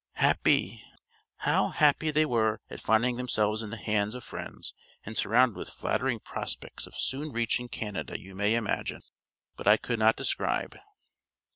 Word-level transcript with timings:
"How 0.13 1.67
happy 1.67 2.09
they 2.09 2.25
were 2.25 2.59
at 2.71 2.81
finding 2.81 3.17
themselves 3.17 3.61
in 3.61 3.69
the 3.69 3.77
hands 3.77 4.15
of 4.15 4.23
friends, 4.23 4.73
and 5.05 5.15
surrounded 5.15 5.55
with 5.59 5.69
flattering 5.69 6.19
prospects 6.21 6.87
of 6.87 6.97
soon 6.97 7.31
reaching 7.31 7.67
Canada 7.69 8.19
you 8.19 8.33
may 8.33 8.55
imagine, 8.55 9.03
but 9.55 9.67
I 9.67 9.77
could 9.77 9.99
not 9.99 10.15
describe." 10.15 10.75